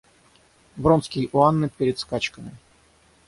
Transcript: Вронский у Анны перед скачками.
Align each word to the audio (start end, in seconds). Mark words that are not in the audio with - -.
Вронский 0.77 1.29
у 1.31 1.43
Анны 1.43 1.69
перед 1.69 1.99
скачками. 1.99 2.57